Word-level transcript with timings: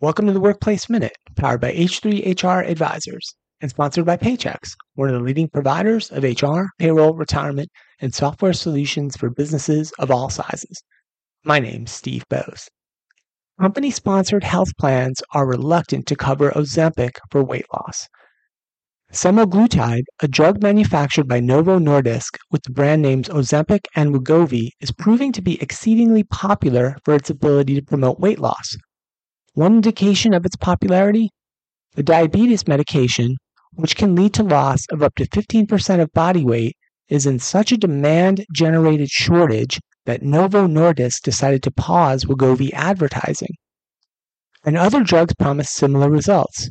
Welcome 0.00 0.28
to 0.28 0.32
the 0.32 0.38
Workplace 0.38 0.88
Minute, 0.88 1.16
powered 1.34 1.60
by 1.60 1.72
H3HR 1.72 2.70
Advisors 2.70 3.34
and 3.60 3.68
sponsored 3.68 4.06
by 4.06 4.16
Paychex, 4.16 4.76
one 4.94 5.08
of 5.08 5.14
the 5.16 5.20
leading 5.20 5.48
providers 5.48 6.12
of 6.12 6.22
HR, 6.22 6.66
payroll, 6.78 7.14
retirement, 7.14 7.68
and 8.00 8.14
software 8.14 8.52
solutions 8.52 9.16
for 9.16 9.28
businesses 9.28 9.90
of 9.98 10.12
all 10.12 10.30
sizes. 10.30 10.84
My 11.44 11.58
name's 11.58 11.90
Steve 11.90 12.22
Boese. 12.30 12.68
Company 13.60 13.90
sponsored 13.90 14.44
health 14.44 14.68
plans 14.78 15.20
are 15.32 15.48
reluctant 15.48 16.06
to 16.06 16.14
cover 16.14 16.52
Ozempic 16.52 17.18
for 17.32 17.42
weight 17.42 17.66
loss. 17.74 18.06
Semaglutide, 19.12 20.04
a 20.22 20.28
drug 20.28 20.62
manufactured 20.62 21.26
by 21.26 21.40
Novo 21.40 21.80
Nordisk 21.80 22.38
with 22.52 22.62
the 22.62 22.70
brand 22.70 23.02
names 23.02 23.28
Ozempic 23.30 23.86
and 23.96 24.14
Wegovy, 24.14 24.68
is 24.80 24.92
proving 24.92 25.32
to 25.32 25.42
be 25.42 25.60
exceedingly 25.60 26.22
popular 26.22 26.96
for 27.04 27.16
its 27.16 27.30
ability 27.30 27.74
to 27.74 27.82
promote 27.82 28.20
weight 28.20 28.38
loss. 28.38 28.76
One 29.58 29.74
indication 29.74 30.34
of 30.34 30.46
its 30.46 30.54
popularity? 30.54 31.30
The 31.96 32.04
diabetes 32.04 32.68
medication, 32.68 33.34
which 33.72 33.96
can 33.96 34.14
lead 34.14 34.32
to 34.34 34.44
loss 34.44 34.86
of 34.92 35.02
up 35.02 35.16
to 35.16 35.26
15% 35.26 36.00
of 36.00 36.12
body 36.12 36.44
weight, 36.44 36.76
is 37.08 37.26
in 37.26 37.40
such 37.40 37.72
a 37.72 37.76
demand 37.76 38.46
generated 38.54 39.08
shortage 39.10 39.80
that 40.04 40.22
Novo 40.22 40.68
Nordisk 40.68 41.22
decided 41.22 41.64
to 41.64 41.72
pause 41.72 42.24
Wegovy 42.24 42.72
advertising. 42.72 43.48
And 44.64 44.76
other 44.76 45.02
drugs 45.02 45.34
promise 45.34 45.72
similar 45.72 46.08
results. 46.08 46.70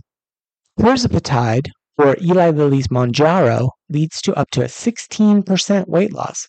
Tirzepatide, 0.80 1.68
or 1.98 2.16
Eli 2.22 2.52
Lilly's 2.52 2.88
Mounjaro, 2.88 3.68
leads 3.90 4.22
to 4.22 4.34
up 4.36 4.50
to 4.52 4.62
a 4.62 4.68
16% 4.68 5.90
weight 5.90 6.14
loss. 6.14 6.48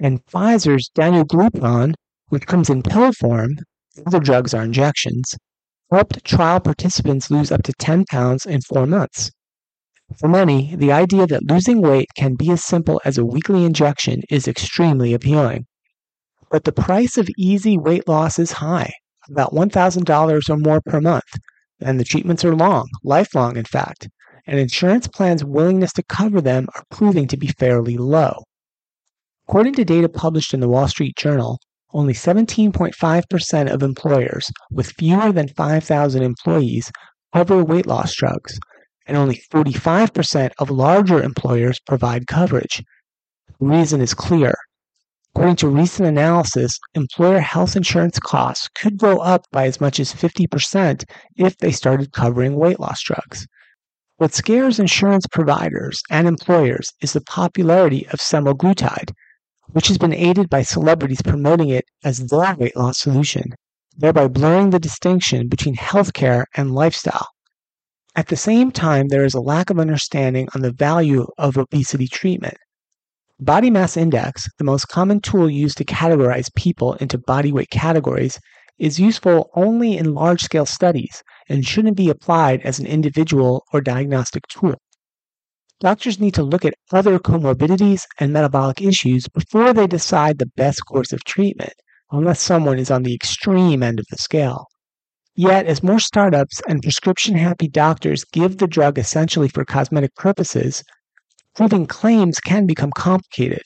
And 0.00 0.24
Pfizer's 0.24 0.88
danuglipron, 0.96 1.92
which 2.28 2.46
comes 2.46 2.70
in 2.70 2.82
pill 2.82 3.12
form, 3.12 3.50
other 4.06 4.20
drugs 4.20 4.54
are 4.54 4.62
injections, 4.64 5.34
helped 5.90 6.24
trial 6.24 6.60
participants 6.60 7.30
lose 7.30 7.50
up 7.50 7.62
to 7.62 7.72
10 7.72 8.04
pounds 8.10 8.44
in 8.46 8.60
four 8.60 8.86
months. 8.86 9.30
For 10.18 10.28
many, 10.28 10.74
the 10.74 10.92
idea 10.92 11.26
that 11.26 11.50
losing 11.50 11.80
weight 11.82 12.08
can 12.16 12.34
be 12.34 12.50
as 12.50 12.64
simple 12.64 13.00
as 13.04 13.18
a 13.18 13.26
weekly 13.26 13.64
injection 13.64 14.22
is 14.30 14.48
extremely 14.48 15.12
appealing. 15.12 15.66
But 16.50 16.64
the 16.64 16.72
price 16.72 17.18
of 17.18 17.28
easy 17.36 17.76
weight 17.76 18.08
loss 18.08 18.38
is 18.38 18.52
high, 18.52 18.92
about 19.28 19.52
$1,000 19.52 20.48
or 20.48 20.56
more 20.56 20.80
per 20.80 21.00
month, 21.00 21.38
and 21.80 22.00
the 22.00 22.04
treatments 22.04 22.44
are 22.44 22.56
long, 22.56 22.88
lifelong 23.04 23.56
in 23.56 23.64
fact, 23.64 24.08
and 24.46 24.58
insurance 24.58 25.06
plans' 25.06 25.44
willingness 25.44 25.92
to 25.92 26.02
cover 26.02 26.40
them 26.40 26.68
are 26.74 26.84
proving 26.90 27.28
to 27.28 27.36
be 27.36 27.48
fairly 27.48 27.98
low. 27.98 28.44
According 29.46 29.74
to 29.74 29.84
data 29.84 30.08
published 30.08 30.54
in 30.54 30.60
the 30.60 30.68
Wall 30.68 30.88
Street 30.88 31.16
Journal, 31.16 31.58
only 31.92 32.12
17.5% 32.12 33.70
of 33.72 33.82
employers 33.82 34.50
with 34.70 34.92
fewer 34.92 35.32
than 35.32 35.48
5,000 35.48 36.22
employees 36.22 36.90
cover 37.32 37.62
weight 37.62 37.86
loss 37.86 38.14
drugs, 38.14 38.58
and 39.06 39.16
only 39.16 39.42
45% 39.52 40.50
of 40.58 40.70
larger 40.70 41.22
employers 41.22 41.78
provide 41.86 42.26
coverage. 42.26 42.82
The 43.60 43.66
reason 43.66 44.00
is 44.00 44.14
clear. 44.14 44.54
According 45.34 45.56
to 45.56 45.68
recent 45.68 46.08
analysis, 46.08 46.78
employer 46.94 47.40
health 47.40 47.76
insurance 47.76 48.18
costs 48.18 48.68
could 48.74 48.98
go 48.98 49.18
up 49.18 49.46
by 49.52 49.66
as 49.66 49.80
much 49.80 50.00
as 50.00 50.12
50% 50.12 51.04
if 51.36 51.56
they 51.58 51.70
started 51.70 52.12
covering 52.12 52.56
weight 52.56 52.80
loss 52.80 53.02
drugs. 53.02 53.46
What 54.16 54.34
scares 54.34 54.80
insurance 54.80 55.26
providers 55.30 56.02
and 56.10 56.26
employers 56.26 56.92
is 57.00 57.12
the 57.12 57.20
popularity 57.20 58.04
of 58.08 58.18
semaglutide, 58.18 59.12
which 59.72 59.88
has 59.88 59.98
been 59.98 60.14
aided 60.14 60.48
by 60.48 60.62
celebrities 60.62 61.22
promoting 61.22 61.68
it 61.68 61.84
as 62.04 62.26
their 62.26 62.54
weight 62.56 62.76
loss 62.76 62.98
solution, 62.98 63.44
thereby 63.96 64.26
blurring 64.26 64.70
the 64.70 64.78
distinction 64.78 65.48
between 65.48 65.76
healthcare 65.76 66.44
and 66.56 66.74
lifestyle. 66.74 67.26
At 68.16 68.28
the 68.28 68.36
same 68.36 68.70
time, 68.70 69.08
there 69.08 69.24
is 69.24 69.34
a 69.34 69.40
lack 69.40 69.70
of 69.70 69.78
understanding 69.78 70.48
on 70.54 70.62
the 70.62 70.72
value 70.72 71.26
of 71.36 71.56
obesity 71.56 72.08
treatment. 72.08 72.56
Body 73.40 73.70
mass 73.70 73.96
index, 73.96 74.48
the 74.58 74.64
most 74.64 74.88
common 74.88 75.20
tool 75.20 75.48
used 75.48 75.78
to 75.78 75.84
categorize 75.84 76.52
people 76.56 76.94
into 76.94 77.18
body 77.18 77.52
weight 77.52 77.70
categories, 77.70 78.40
is 78.78 78.98
useful 78.98 79.50
only 79.54 79.96
in 79.96 80.14
large 80.14 80.40
scale 80.40 80.66
studies 80.66 81.22
and 81.48 81.66
shouldn't 81.66 81.96
be 81.96 82.08
applied 82.08 82.60
as 82.62 82.78
an 82.78 82.86
individual 82.86 83.64
or 83.72 83.80
diagnostic 83.80 84.46
tool 84.48 84.74
doctors 85.80 86.18
need 86.18 86.34
to 86.34 86.42
look 86.42 86.64
at 86.64 86.74
other 86.92 87.18
comorbidities 87.18 88.02
and 88.18 88.32
metabolic 88.32 88.82
issues 88.82 89.28
before 89.28 89.72
they 89.72 89.86
decide 89.86 90.38
the 90.38 90.50
best 90.56 90.84
course 90.86 91.12
of 91.12 91.24
treatment, 91.24 91.72
unless 92.10 92.40
someone 92.40 92.78
is 92.78 92.90
on 92.90 93.02
the 93.02 93.14
extreme 93.14 93.82
end 93.82 94.00
of 94.00 94.06
the 94.10 94.16
scale. 94.16 94.66
Yet, 95.36 95.66
as 95.66 95.84
more 95.84 96.00
startups 96.00 96.60
and 96.66 96.82
prescription 96.82 97.36
happy 97.36 97.68
doctors 97.68 98.24
give 98.24 98.58
the 98.58 98.66
drug 98.66 98.98
essentially 98.98 99.48
for 99.48 99.64
cosmetic 99.64 100.14
purposes, 100.16 100.82
proving 101.54 101.86
claims 101.86 102.40
can 102.40 102.66
become 102.66 102.90
complicated, 102.90 103.62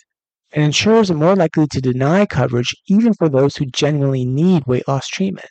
and 0.52 0.62
insurers 0.62 1.10
are 1.10 1.14
more 1.14 1.34
likely 1.34 1.66
to 1.68 1.80
deny 1.80 2.26
coverage 2.26 2.74
even 2.88 3.14
for 3.14 3.30
those 3.30 3.56
who 3.56 3.64
genuinely 3.66 4.26
need 4.26 4.66
weight 4.66 4.86
loss 4.86 5.08
treatment. 5.08 5.48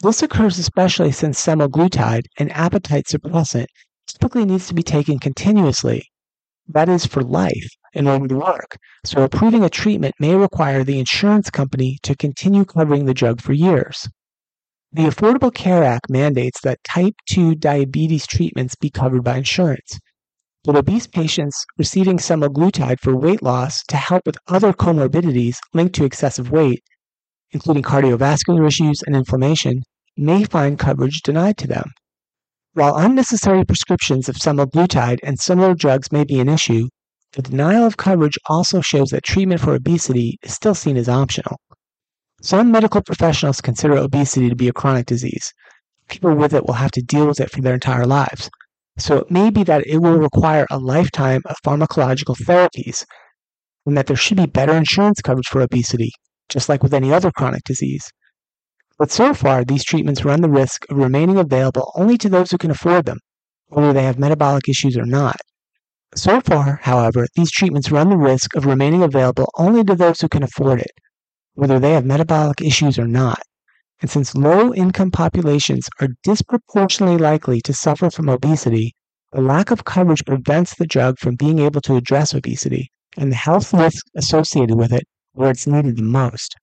This 0.00 0.22
occurs 0.22 0.58
especially 0.58 1.12
since 1.12 1.44
semaglutide, 1.44 2.24
an 2.38 2.50
appetite 2.50 3.04
suppressant, 3.06 3.66
typically 4.06 4.44
needs 4.44 4.68
to 4.68 4.74
be 4.74 4.82
taken 4.82 5.18
continuously, 5.18 6.02
that 6.68 6.88
is 6.88 7.06
for 7.06 7.22
life, 7.22 7.68
in 7.92 8.08
order 8.08 8.26
to 8.26 8.36
work. 8.36 8.76
So 9.04 9.22
approving 9.22 9.62
a 9.62 9.70
treatment 9.70 10.14
may 10.18 10.34
require 10.34 10.82
the 10.82 10.98
insurance 10.98 11.50
company 11.50 11.98
to 12.02 12.16
continue 12.16 12.64
covering 12.64 13.04
the 13.04 13.14
drug 13.14 13.40
for 13.40 13.52
years. 13.52 14.08
The 14.92 15.04
Affordable 15.04 15.52
Care 15.52 15.84
Act 15.84 16.08
mandates 16.08 16.60
that 16.62 16.82
type 16.82 17.14
2 17.28 17.54
diabetes 17.56 18.26
treatments 18.26 18.74
be 18.74 18.90
covered 18.90 19.22
by 19.22 19.36
insurance. 19.36 19.98
But 20.64 20.76
obese 20.76 21.06
patients 21.06 21.64
receiving 21.78 22.18
semaglutide 22.18 22.98
for 23.00 23.14
weight 23.14 23.42
loss 23.42 23.82
to 23.84 23.96
help 23.96 24.22
with 24.26 24.38
other 24.48 24.72
comorbidities 24.72 25.58
linked 25.74 25.94
to 25.96 26.04
excessive 26.04 26.50
weight, 26.50 26.82
including 27.52 27.84
cardiovascular 27.84 28.66
issues 28.66 29.02
and 29.06 29.14
inflammation, 29.14 29.82
may 30.16 30.44
find 30.44 30.78
coverage 30.78 31.20
denied 31.22 31.58
to 31.58 31.68
them. 31.68 31.90
While 32.76 32.98
unnecessary 32.98 33.64
prescriptions 33.64 34.28
of 34.28 34.36
semaglutide 34.36 35.20
and 35.22 35.40
similar 35.40 35.72
drugs 35.72 36.12
may 36.12 36.24
be 36.24 36.40
an 36.40 36.50
issue, 36.50 36.88
the 37.32 37.40
denial 37.40 37.86
of 37.86 37.96
coverage 37.96 38.36
also 38.50 38.82
shows 38.82 39.08
that 39.12 39.22
treatment 39.22 39.62
for 39.62 39.74
obesity 39.74 40.38
is 40.42 40.52
still 40.52 40.74
seen 40.74 40.98
as 40.98 41.08
optional. 41.08 41.56
Some 42.42 42.70
medical 42.70 43.00
professionals 43.00 43.62
consider 43.62 43.96
obesity 43.96 44.50
to 44.50 44.54
be 44.54 44.68
a 44.68 44.74
chronic 44.74 45.06
disease. 45.06 45.54
People 46.10 46.34
with 46.34 46.52
it 46.52 46.66
will 46.66 46.74
have 46.74 46.90
to 46.90 47.00
deal 47.00 47.26
with 47.26 47.40
it 47.40 47.50
for 47.50 47.62
their 47.62 47.72
entire 47.72 48.04
lives. 48.04 48.50
So 48.98 49.20
it 49.20 49.30
may 49.30 49.48
be 49.48 49.64
that 49.64 49.86
it 49.86 49.96
will 50.02 50.18
require 50.18 50.66
a 50.70 50.78
lifetime 50.78 51.40
of 51.46 51.56
pharmacological 51.64 52.36
therapies, 52.36 53.06
and 53.86 53.96
that 53.96 54.06
there 54.06 54.16
should 54.16 54.36
be 54.36 54.44
better 54.44 54.74
insurance 54.74 55.22
coverage 55.22 55.48
for 55.48 55.62
obesity, 55.62 56.10
just 56.50 56.68
like 56.68 56.82
with 56.82 56.92
any 56.92 57.10
other 57.10 57.30
chronic 57.30 57.64
disease. 57.64 58.12
But 58.98 59.10
so 59.10 59.34
far, 59.34 59.64
these 59.64 59.84
treatments 59.84 60.24
run 60.24 60.40
the 60.40 60.48
risk 60.48 60.86
of 60.90 60.96
remaining 60.96 61.38
available 61.38 61.92
only 61.94 62.16
to 62.18 62.28
those 62.28 62.50
who 62.50 62.58
can 62.58 62.70
afford 62.70 63.04
them, 63.04 63.18
whether 63.68 63.92
they 63.92 64.04
have 64.04 64.18
metabolic 64.18 64.68
issues 64.68 64.96
or 64.96 65.04
not. 65.04 65.36
So 66.14 66.40
far, 66.40 66.80
however, 66.82 67.26
these 67.34 67.50
treatments 67.50 67.90
run 67.90 68.08
the 68.08 68.16
risk 68.16 68.56
of 68.56 68.64
remaining 68.64 69.02
available 69.02 69.50
only 69.58 69.84
to 69.84 69.94
those 69.94 70.20
who 70.20 70.28
can 70.28 70.42
afford 70.42 70.80
it, 70.80 70.92
whether 71.54 71.78
they 71.78 71.92
have 71.92 72.06
metabolic 72.06 72.62
issues 72.62 72.98
or 72.98 73.06
not. 73.06 73.42
And 74.00 74.10
since 74.10 74.34
low 74.34 74.72
income 74.72 75.10
populations 75.10 75.88
are 76.00 76.08
disproportionately 76.22 77.18
likely 77.18 77.60
to 77.62 77.74
suffer 77.74 78.10
from 78.10 78.28
obesity, 78.28 78.94
the 79.32 79.42
lack 79.42 79.70
of 79.70 79.84
coverage 79.84 80.24
prevents 80.24 80.74
the 80.74 80.86
drug 80.86 81.18
from 81.18 81.34
being 81.36 81.58
able 81.58 81.82
to 81.82 81.96
address 81.96 82.32
obesity 82.32 82.90
and 83.18 83.30
the 83.30 83.36
health 83.36 83.74
risks 83.74 84.08
associated 84.16 84.76
with 84.76 84.92
it 84.92 85.04
where 85.32 85.50
it's 85.50 85.66
needed 85.66 85.96
the 85.96 86.02
most. 86.02 86.54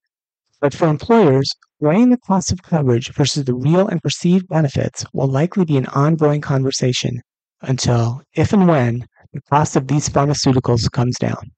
But 0.61 0.73
for 0.73 0.87
employers, 0.87 1.49
weighing 1.83 2.09
the 2.09 2.17
cost 2.17 2.51
of 2.51 2.63
coverage 2.63 3.11
versus 3.13 3.43
the 3.43 3.53
real 3.53 3.89
and 3.89 4.01
perceived 4.01 4.47
benefits 4.47 5.05
will 5.11 5.27
likely 5.27 5.65
be 5.65 5.75
an 5.75 5.85
ongoing 5.87 6.39
conversation 6.39 7.21
until, 7.61 8.21
if 8.33 8.53
and 8.53 8.67
when, 8.67 9.05
the 9.33 9.41
cost 9.49 9.75
of 9.75 9.87
these 9.87 10.07
pharmaceuticals 10.07 10.89
comes 10.89 11.17
down. 11.19 11.51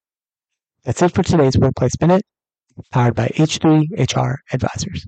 That's 0.84 1.02
it 1.04 1.14
for 1.14 1.22
today's 1.22 1.58
Workplace 1.58 1.94
Minute, 2.02 2.24
powered 2.92 3.16
by 3.16 3.28
H3 3.36 3.86
HR 4.00 4.40
Advisors. 4.52 5.06